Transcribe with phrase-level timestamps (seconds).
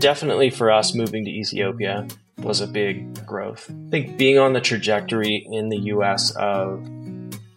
[0.00, 2.08] definitely for us moving to Ethiopia
[2.38, 3.70] was a big growth.
[3.70, 6.88] I think being on the trajectory in the US of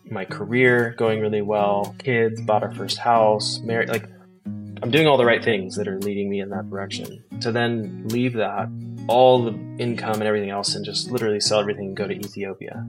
[0.10, 4.08] my career going really well, kids, bought our first house, married, like
[4.46, 7.24] I'm doing all the right things that are leading me in that direction.
[7.40, 8.68] To then leave that,
[9.08, 12.86] all the income and everything else, and just literally sell everything and go to Ethiopia.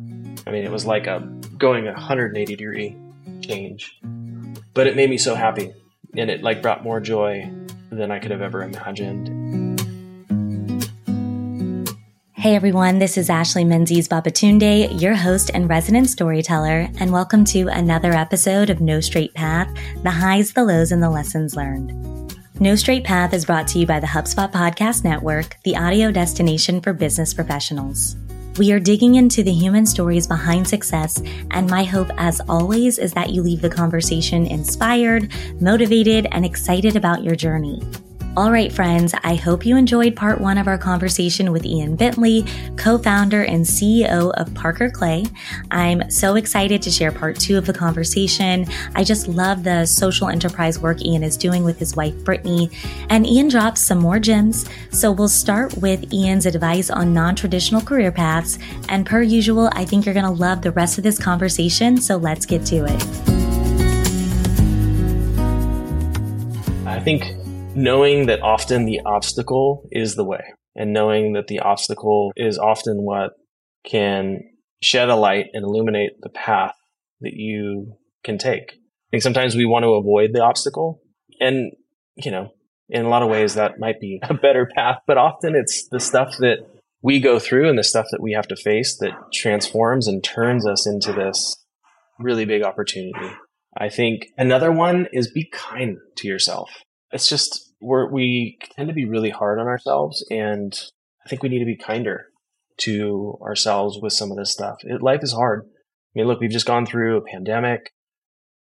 [0.46, 1.20] I mean, it was like a
[1.56, 2.96] going a 180 degree
[3.40, 3.96] change,
[4.74, 5.72] but it made me so happy,
[6.16, 7.48] and it like brought more joy
[7.90, 9.80] than I could have ever imagined.
[12.44, 17.68] Hey everyone, this is Ashley Menzies Babatunde, your host and resident storyteller, and welcome to
[17.68, 22.14] another episode of No Straight Path the highs, the lows, and the lessons learned.
[22.60, 26.80] No Straight Path is brought to you by the HubSpot Podcast Network, the audio destination
[26.82, 28.14] for business professionals.
[28.56, 33.12] We are digging into the human stories behind success, and my hope, as always, is
[33.14, 37.82] that you leave the conversation inspired, motivated, and excited about your journey.
[38.36, 42.44] All right, friends, I hope you enjoyed part one of our conversation with Ian Bentley,
[42.76, 45.24] co founder and CEO of Parker Clay.
[45.70, 48.66] I'm so excited to share part two of the conversation.
[48.96, 52.70] I just love the social enterprise work Ian is doing with his wife, Brittany.
[53.08, 54.68] And Ian drops some more gems.
[54.90, 58.58] So we'll start with Ian's advice on non traditional career paths.
[58.88, 61.98] And per usual, I think you're going to love the rest of this conversation.
[62.00, 63.04] So let's get to it.
[66.84, 67.43] I think
[67.74, 70.42] knowing that often the obstacle is the way
[70.74, 73.32] and knowing that the obstacle is often what
[73.84, 74.40] can
[74.82, 76.74] shed a light and illuminate the path
[77.20, 78.72] that you can take.
[78.72, 81.00] I think sometimes we want to avoid the obstacle
[81.40, 81.72] and,
[82.16, 82.50] you know,
[82.88, 86.00] in a lot of ways that might be a better path, but often it's the
[86.00, 86.58] stuff that
[87.02, 90.66] we go through and the stuff that we have to face that transforms and turns
[90.66, 91.56] us into this
[92.18, 93.34] really big opportunity.
[93.76, 96.70] I think another one is be kind to yourself.
[97.10, 100.72] It's just we're, we tend to be really hard on ourselves, and
[101.24, 102.26] I think we need to be kinder
[102.78, 104.78] to ourselves with some of this stuff.
[104.82, 105.64] It, life is hard.
[105.66, 107.92] I mean, look, we've just gone through a pandemic,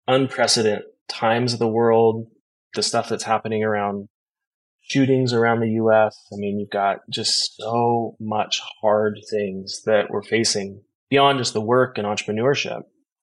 [0.07, 2.27] unprecedented times of the world,
[2.73, 4.07] the stuff that's happening around
[4.81, 6.17] shootings around the US.
[6.33, 11.61] I mean, you've got just so much hard things that we're facing beyond just the
[11.61, 12.81] work and entrepreneurship.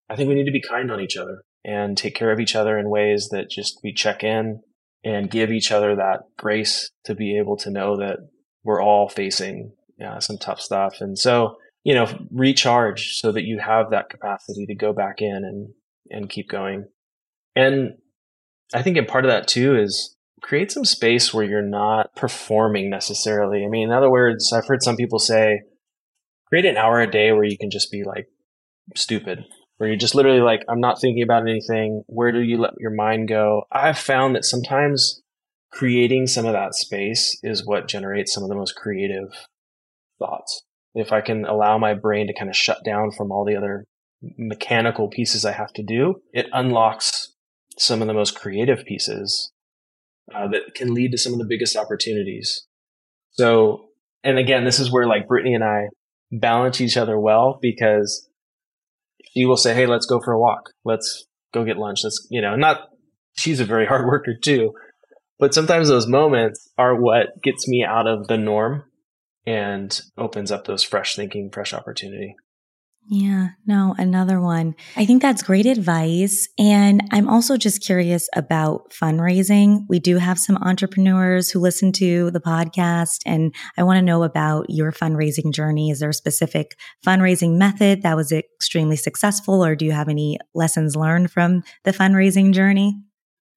[0.09, 2.55] I think we need to be kind on each other and take care of each
[2.55, 4.63] other in ways that just we check in,
[5.05, 8.19] and give each other that grace to be able to know that
[8.65, 9.73] we're all facing
[10.05, 11.01] uh, some tough stuff.
[11.01, 15.37] And so, you know, recharge so that you have that capacity to go back in
[15.45, 15.69] and,
[16.11, 16.87] and keep going.
[17.57, 17.95] And
[18.75, 22.91] I think a part of that too is create some space where you're not performing
[22.91, 23.65] necessarily.
[23.65, 25.63] I mean, in other words, I've heard some people say,
[26.47, 28.27] create an hour a day where you can just be like
[28.97, 29.45] stupid
[29.81, 32.03] where you're just literally like, I'm not thinking about anything.
[32.07, 33.63] Where do you let your mind go?
[33.73, 35.23] I've found that sometimes
[35.73, 39.33] creating some of that space is what generates some of the most creative
[40.19, 40.61] thoughts.
[40.95, 43.87] If I can allow my brain to kind of shut down from all the other
[44.37, 47.33] mechanical pieces I have to do, it unlocks
[47.79, 49.51] some of the most creative pieces
[50.35, 52.67] uh, that can lead to some of the biggest opportunities.
[53.31, 53.87] So,
[54.23, 55.85] and again, this is where like Brittany and I
[56.31, 58.27] balance each other well because
[59.33, 60.71] she will say, Hey, let's go for a walk.
[60.85, 62.01] Let's go get lunch.
[62.05, 62.89] Let's, you know, not,
[63.37, 64.73] she's a very hard worker too,
[65.39, 68.85] but sometimes those moments are what gets me out of the norm
[69.47, 72.35] and opens up those fresh thinking, fresh opportunity.
[73.09, 74.77] Yeah, no, another one.
[74.97, 76.49] I think that's great advice.
[76.59, 79.81] And I'm also just curious about fundraising.
[79.89, 84.23] We do have some entrepreneurs who listen to the podcast, and I want to know
[84.23, 85.91] about your fundraising journey.
[85.91, 90.39] Is there a specific fundraising method that was extremely successful, or do you have any
[90.55, 92.95] lessons learned from the fundraising journey?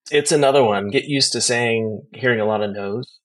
[0.09, 0.89] It's another one.
[0.89, 3.19] Get used to saying, hearing a lot of no's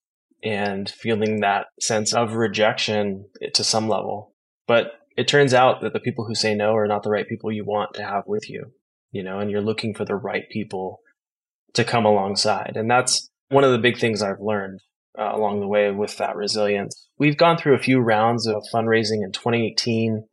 [0.45, 3.25] and feeling that sense of rejection
[3.55, 4.35] to some level.
[4.67, 7.51] But it turns out that the people who say no are not the right people
[7.51, 8.71] you want to have with you,
[9.11, 11.01] you know, and you're looking for the right people
[11.75, 12.75] to come alongside.
[12.77, 14.81] And that's one of the big things I've learned
[15.19, 17.09] uh, along the way with that resilience.
[17.19, 20.25] We've gone through a few rounds of fundraising in 2018.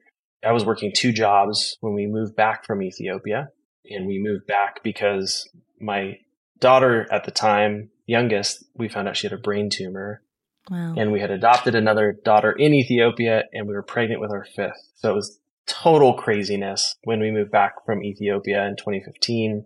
[0.45, 3.49] I was working two jobs when we moved back from Ethiopia.
[3.89, 5.49] And we moved back because
[5.79, 6.19] my
[6.59, 10.21] daughter at the time, youngest, we found out she had a brain tumor.
[10.69, 10.95] Wow.
[10.97, 14.81] And we had adopted another daughter in Ethiopia and we were pregnant with our fifth.
[14.95, 19.65] So it was total craziness when we moved back from Ethiopia in 2015.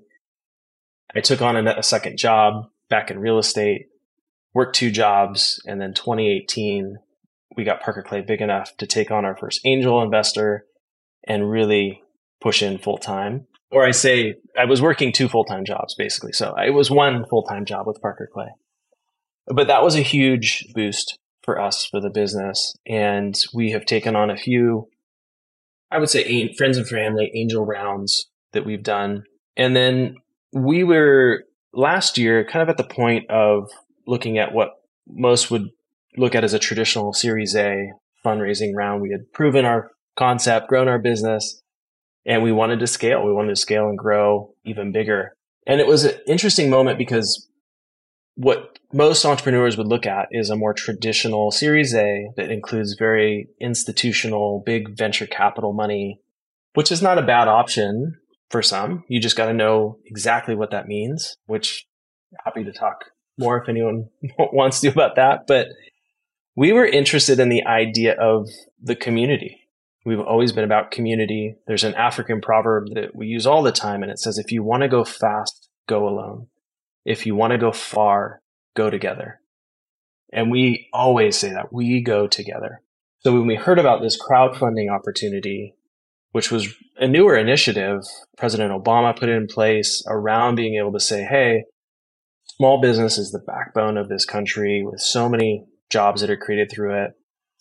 [1.16, 3.88] I took on a, a second job back in real estate,
[4.54, 6.98] worked two jobs, and then 2018,
[7.56, 10.66] we got Parker Clay big enough to take on our first angel investor
[11.28, 12.02] and really
[12.42, 13.48] push in full time.
[13.72, 16.34] Or I say I was working two full time jobs basically.
[16.34, 18.50] So it was one full time job with Parker Clay.
[19.48, 22.76] But that was a huge boost for us for the business.
[22.86, 24.88] And we have taken on a few,
[25.92, 29.24] I would say, friends and family angel rounds that we've done.
[29.58, 30.16] And then
[30.54, 31.44] we were
[31.74, 33.70] last year kind of at the point of
[34.08, 34.72] looking at what
[35.08, 35.70] most would
[36.18, 37.92] look at as a traditional Series A
[38.26, 39.02] fundraising round.
[39.02, 41.62] We had proven our concept, grown our business,
[42.26, 43.26] and we wanted to scale.
[43.26, 45.34] We wanted to scale and grow even bigger.
[45.66, 47.48] And it was an interesting moment because
[48.36, 53.48] what most entrepreneurs would look at is a more traditional Series A that includes very
[53.60, 56.22] institutional, big venture capital money,
[56.74, 58.18] which is not a bad option
[58.50, 59.04] for some.
[59.08, 61.86] You just got to know exactly what that means, which
[62.44, 63.06] happy to talk
[63.38, 64.10] more if anyone
[64.40, 65.46] wants to about that.
[65.48, 65.68] But
[66.56, 68.50] we were interested in the idea of
[68.82, 69.62] the community.
[70.06, 71.56] We've always been about community.
[71.68, 74.64] There's an African proverb that we use all the time, and it says, if you
[74.64, 76.48] want to go fast, go alone.
[77.06, 78.42] If you want to go far,
[78.76, 79.40] go together.
[80.32, 82.82] And we always say that we go together.
[83.20, 85.76] So when we heard about this crowdfunding opportunity,
[86.32, 88.02] which was a newer initiative
[88.38, 91.64] President Obama put in place around being able to say, hey,
[92.58, 96.72] small business is the backbone of this country with so many jobs that are created
[96.72, 97.12] through it.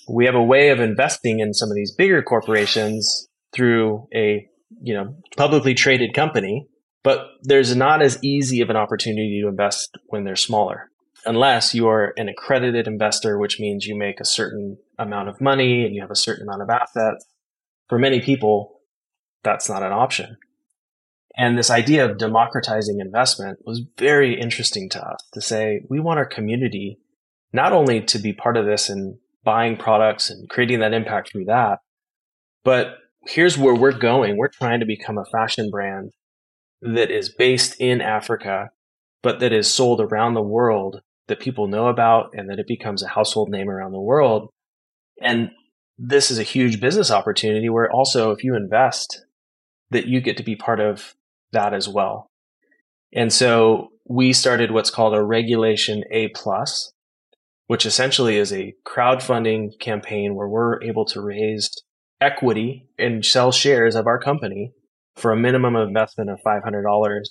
[0.09, 4.47] We have a way of investing in some of these bigger corporations through a,
[4.83, 6.67] you know, publicly traded company,
[7.03, 10.91] but there's not as easy of an opportunity to invest when they're smaller.
[11.29, 15.85] Unless you are an accredited investor, which means you make a certain amount of money
[15.85, 17.27] and you have a certain amount of assets
[17.87, 18.81] for many people,
[19.45, 20.39] that's not an option.
[21.37, 26.19] And this idea of democratizing investment was very interesting to us to say, we want
[26.19, 26.99] our community
[27.53, 31.45] not only to be part of this and buying products and creating that impact through
[31.45, 31.81] that,
[32.65, 32.97] but
[33.27, 34.39] here's where we're going.
[34.39, 36.13] We're trying to become a fashion brand
[36.81, 38.71] that is based in Africa,
[39.23, 43.03] but that is sold around the world that people know about and that it becomes
[43.03, 44.51] a household name around the world.
[45.23, 45.51] And
[45.99, 49.25] this is a huge business opportunity where also if you invest
[49.91, 51.15] that you get to be part of
[51.53, 52.29] that as well.
[53.13, 56.93] And so we started what's called a regulation A plus,
[57.67, 61.71] which essentially is a crowdfunding campaign where we're able to raise
[62.21, 64.73] equity and sell shares of our company
[65.17, 67.23] for a minimum investment of $500.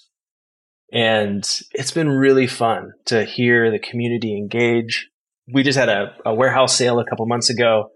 [0.91, 5.09] And it's been really fun to hear the community engage.
[5.51, 7.91] We just had a, a warehouse sale a couple months ago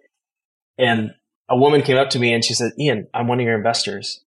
[0.78, 1.12] and
[1.50, 4.24] a woman came up to me and she said, Ian, I'm one of your investors.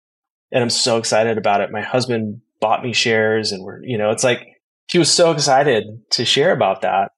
[0.51, 1.71] And I'm so excited about it.
[1.71, 4.47] My husband bought me shares and we're, you know, it's like
[4.89, 7.13] she was so excited to share about that.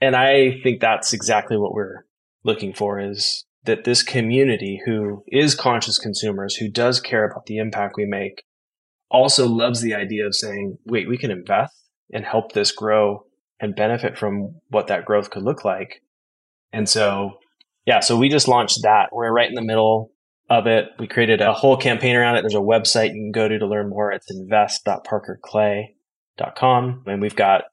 [0.00, 2.04] And I think that's exactly what we're
[2.44, 7.58] looking for is that this community who is conscious consumers, who does care about the
[7.58, 8.44] impact we make,
[9.12, 11.74] also loves the idea of saying, wait, we can invest
[12.12, 13.24] and help this grow
[13.60, 16.02] and benefit from what that growth could look like.
[16.72, 17.38] And so
[17.86, 19.10] yeah, so we just launched that.
[19.12, 20.10] We're right in the middle
[20.48, 20.88] of it.
[20.98, 22.42] We created a whole campaign around it.
[22.42, 24.12] There's a website you can go to to learn more.
[24.12, 27.04] It's invest.parkerclay.com.
[27.06, 27.64] And we've got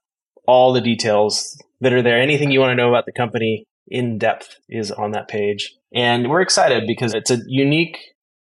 [0.46, 2.20] all the details that are there.
[2.20, 5.76] Anything you want to know about the company in depth is on that page.
[5.94, 7.98] And we're excited because it's a unique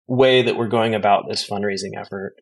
[0.07, 2.35] way that we're going about this fundraising effort,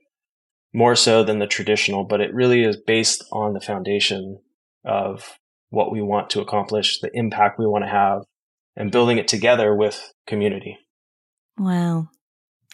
[0.73, 4.39] more so than the traditional, but it really is based on the foundation
[4.83, 5.37] of
[5.69, 8.23] what we want to accomplish, the impact we want to have,
[8.75, 10.77] and building it together with community.
[11.57, 12.09] Wow.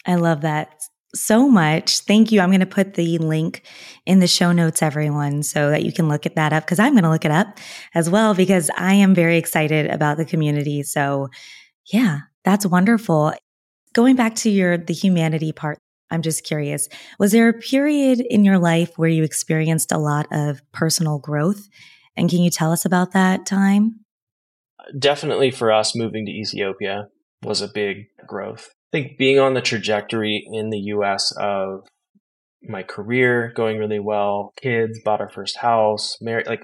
[0.06, 0.82] I love that
[1.14, 2.00] so much.
[2.02, 2.40] Thank you.
[2.40, 3.64] I'm going to put the link
[4.06, 6.94] in the show notes, everyone, so that you can look at that up because I'm
[6.94, 7.58] going to look it up
[7.96, 10.84] as well because I am very excited about the community.
[10.84, 11.30] So,
[11.92, 13.34] yeah, that's wonderful.
[13.94, 15.80] Going back to your the humanity part,
[16.12, 16.90] I'm just curious.
[17.20, 21.68] Was there a period in your life where you experienced a lot of personal growth?
[22.16, 24.00] And can you tell us about that time?
[24.98, 27.10] definitely for us, moving to Ethiopia
[27.44, 28.70] was a big growth.
[28.94, 31.88] I think being on the trajectory in the US of
[32.64, 36.64] my career going really well, kids, bought our first house, married, like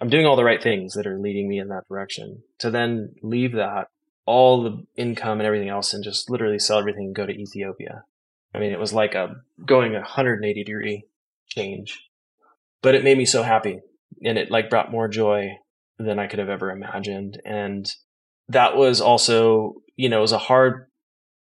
[0.00, 2.42] I'm doing all the right things that are leading me in that direction.
[2.60, 3.88] To then leave that,
[4.24, 8.04] all the income and everything else, and just literally sell everything and go to Ethiopia.
[8.54, 11.04] I mean, it was like a going a 180 degree
[11.48, 12.00] change,
[12.82, 13.80] but it made me so happy
[14.24, 15.56] and it like brought more joy
[15.98, 17.40] than I could have ever imagined.
[17.44, 17.92] And
[18.48, 20.86] that was also, you know, it was a hard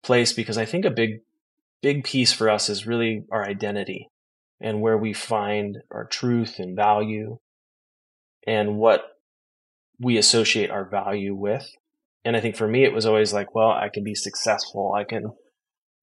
[0.04, 1.22] place because I think a big,
[1.82, 4.10] big piece for us is really our identity
[4.60, 7.40] and where we find our truth and value
[8.46, 9.04] and what
[10.00, 11.70] we associate our value with.
[12.26, 14.94] And I think for me, it was always like, well, I can be successful.
[14.94, 15.32] I can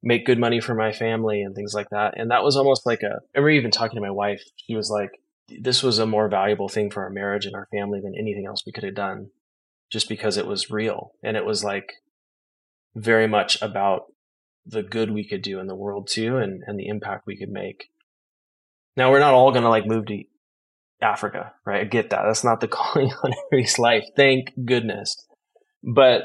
[0.06, 2.14] make good money for my family and things like that.
[2.16, 4.40] And that was almost like a, I remember even talking to my wife.
[4.54, 5.10] She was like,
[5.48, 8.62] this was a more valuable thing for our marriage and our family than anything else
[8.64, 9.30] we could have done
[9.90, 11.94] just because it was real and it was like
[12.94, 14.04] very much about
[14.64, 17.50] the good we could do in the world too and, and the impact we could
[17.50, 17.88] make.
[18.96, 20.22] Now we're not all going to like move to
[21.02, 21.80] Africa, right?
[21.80, 22.22] I get that.
[22.24, 24.04] That's not the calling on everybody's life.
[24.14, 25.16] Thank goodness.
[25.82, 26.22] But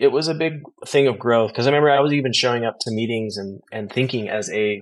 [0.00, 2.76] it was a big thing of growth because I remember I was even showing up
[2.80, 4.80] to meetings and, and thinking as a,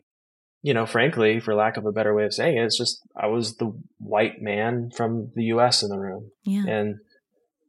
[0.63, 3.27] you know, frankly, for lack of a better way of saying it, it's just I
[3.27, 6.31] was the white man from the US in the room.
[6.45, 6.65] Yeah.
[6.69, 6.97] And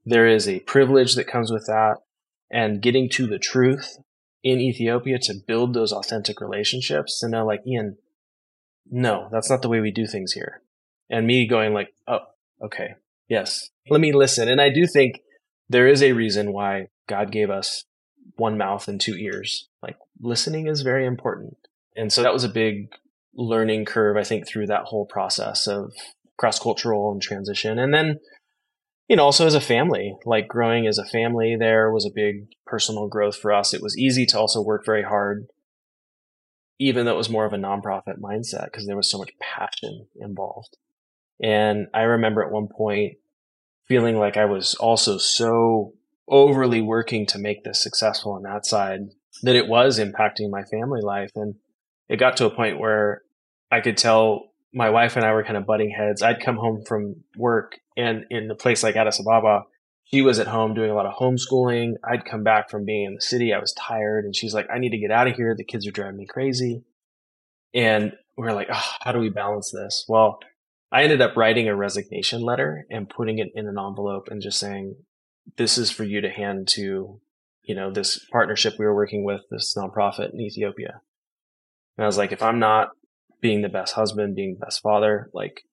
[0.05, 1.97] there is a privilege that comes with that.
[2.49, 3.97] And getting to the truth
[4.43, 7.97] in Ethiopia to build those authentic relationships to know like, Ian,
[8.89, 10.61] no, that's not the way we do things here.
[11.09, 12.19] And me going like, oh,
[12.63, 12.95] okay,
[13.27, 14.47] yes, let me listen.
[14.47, 15.21] And I do think
[15.69, 17.85] there is a reason why God gave us
[18.35, 19.69] one mouth and two ears.
[19.81, 21.57] Like listening is very important.
[21.95, 22.89] And so that was a big
[23.33, 25.93] learning curve, I think, through that whole process of
[26.37, 27.79] cross cultural and transition.
[27.79, 28.19] And then,
[29.07, 32.47] you know, also as a family, like growing as a family there was a big
[32.65, 33.73] personal growth for us.
[33.73, 35.47] It was easy to also work very hard,
[36.79, 40.07] even though it was more of a nonprofit mindset because there was so much passion
[40.19, 40.77] involved.
[41.41, 43.17] And I remember at one point
[43.87, 45.93] feeling like I was also so
[46.27, 49.01] overly working to make this successful on that side
[49.43, 51.31] that it was impacting my family life.
[51.35, 51.55] And
[52.09, 53.21] it got to a point where
[53.71, 56.21] I could tell my wife and I were kind of butting heads.
[56.21, 59.63] I'd come home from work and in a place like Addis Ababa,
[60.05, 61.95] she was at home doing a lot of homeschooling.
[62.03, 63.53] I'd come back from being in the city.
[63.53, 65.55] I was tired and she's like, I need to get out of here.
[65.57, 66.83] The kids are driving me crazy.
[67.73, 70.05] And we are like, oh, how do we balance this?
[70.07, 70.39] Well,
[70.91, 74.59] I ended up writing a resignation letter and putting it in an envelope and just
[74.59, 74.95] saying,
[75.55, 77.19] this is for you to hand to,
[77.63, 81.01] you know, this partnership we were working with, this nonprofit in Ethiopia.
[81.97, 82.89] And I was like, if I'm not
[83.41, 85.63] being the best husband, being the best father, like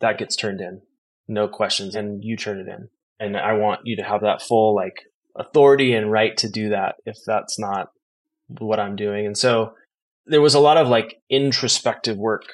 [0.00, 0.82] that gets turned in,
[1.26, 2.88] no questions, and you turn it in.
[3.20, 5.04] And I want you to have that full like
[5.36, 7.90] authority and right to do that if that's not
[8.48, 9.26] what I'm doing.
[9.26, 9.74] And so
[10.26, 12.44] there was a lot of like introspective work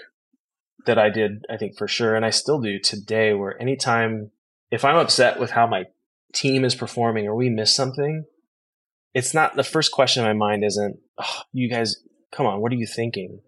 [0.87, 2.15] that I did, I think for sure.
[2.15, 4.31] And I still do today where anytime,
[4.71, 5.85] if I'm upset with how my
[6.35, 8.25] team is performing or we miss something,
[9.15, 11.97] it's not the first question in my mind isn't, oh, you guys,
[12.33, 13.41] come on, what are you thinking?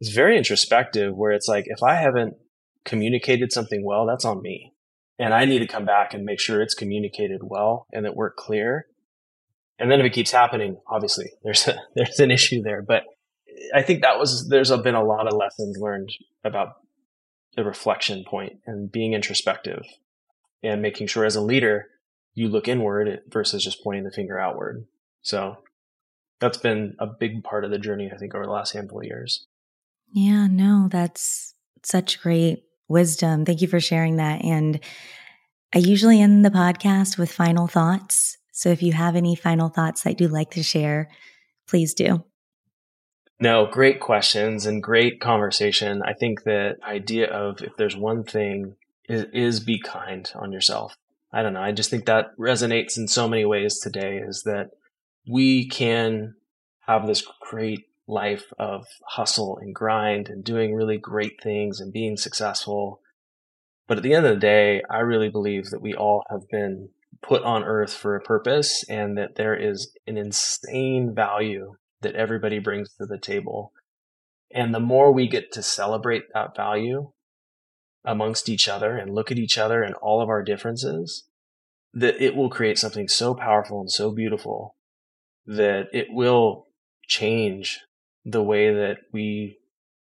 [0.00, 2.34] It's very introspective where it's like, if I haven't
[2.84, 4.72] communicated something well, that's on me.
[5.18, 8.32] And I need to come back and make sure it's communicated well and that we're
[8.32, 8.86] clear.
[9.78, 12.82] And then if it keeps happening, obviously there's a, there's an issue there.
[12.82, 13.04] But
[13.74, 16.10] I think that was, there's been a lot of lessons learned
[16.44, 16.74] about
[17.56, 19.84] the reflection point and being introspective
[20.62, 21.86] and making sure as a leader,
[22.34, 24.86] you look inward versus just pointing the finger outward.
[25.22, 25.58] So
[26.40, 29.04] that's been a big part of the journey, I think, over the last handful of
[29.04, 29.46] years.
[30.12, 33.44] Yeah, no, that's such great wisdom.
[33.44, 34.44] Thank you for sharing that.
[34.44, 34.80] And
[35.74, 38.36] I usually end the podcast with final thoughts.
[38.52, 41.10] So if you have any final thoughts that you'd like to share,
[41.66, 42.24] please do.
[43.40, 46.02] No, great questions and great conversation.
[46.04, 48.76] I think that idea of if there's one thing
[49.08, 50.96] is, is be kind on yourself.
[51.32, 51.62] I don't know.
[51.62, 54.70] I just think that resonates in so many ways today is that
[55.26, 56.34] we can
[56.80, 62.16] have this great life of hustle and grind and doing really great things and being
[62.16, 63.00] successful.
[63.88, 66.90] But at the end of the day, I really believe that we all have been
[67.22, 72.58] put on earth for a purpose and that there is an insane value that everybody
[72.58, 73.72] brings to the table.
[74.52, 77.12] And the more we get to celebrate that value
[78.04, 81.24] amongst each other and look at each other and all of our differences,
[81.94, 84.76] that it will create something so powerful and so beautiful
[85.46, 86.66] that it will
[87.06, 87.80] change
[88.24, 89.58] the way that we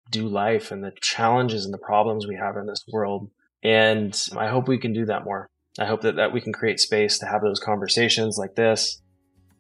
[0.10, 3.29] do life and the challenges and the problems we have in this world.
[3.63, 5.48] And I hope we can do that more.
[5.79, 9.01] I hope that, that we can create space to have those conversations like this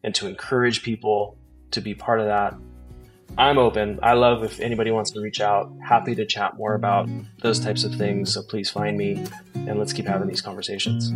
[0.03, 1.37] and to encourage people
[1.71, 2.53] to be part of that.
[3.37, 3.99] I'm open.
[4.03, 5.71] I love if anybody wants to reach out.
[5.83, 7.09] Happy to chat more about
[7.41, 8.33] those types of things.
[8.33, 11.11] So please find me and let's keep having these conversations.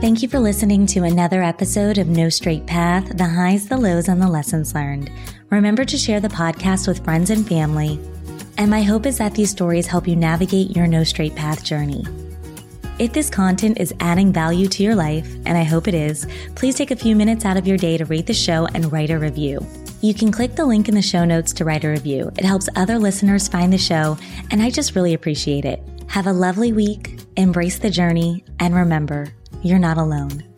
[0.00, 4.08] Thank you for listening to another episode of No Straight Path the highs, the lows,
[4.08, 5.10] and the lessons learned.
[5.50, 8.00] Remember to share the podcast with friends and family.
[8.56, 12.04] And my hope is that these stories help you navigate your No Straight Path journey.
[12.98, 16.76] If this content is adding value to your life, and I hope it is, please
[16.76, 19.18] take a few minutes out of your day to rate the show and write a
[19.18, 19.66] review.
[20.02, 22.32] You can click the link in the show notes to write a review.
[22.38, 24.16] It helps other listeners find the show,
[24.50, 25.82] and I just really appreciate it.
[26.06, 30.49] Have a lovely week, embrace the journey, and remember, you're not alone.